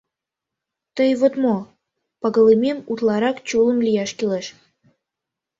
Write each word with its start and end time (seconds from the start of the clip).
—Тый 0.95 1.11
вот 1.19 1.33
мо, 1.43 1.57
пагалымем, 2.21 2.77
утларак 2.91 3.37
чулым 3.47 3.79
лияш 3.85 4.11
кӱлеш. 4.17 4.47